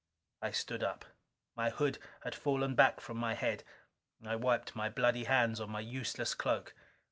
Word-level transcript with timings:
I 0.41 0.49
stood 0.49 0.83
up. 0.83 1.05
My 1.55 1.69
hood 1.69 1.99
had 2.23 2.33
fallen 2.33 2.73
back 2.73 2.99
from 3.01 3.17
my 3.17 3.35
head. 3.35 3.63
I 4.25 4.35
wiped 4.35 4.75
my 4.75 4.89
bloody 4.89 5.25
hands 5.25 5.59
on 5.61 5.69
my 5.69 5.81
useless 5.81 6.33
cloak. 6.33 6.73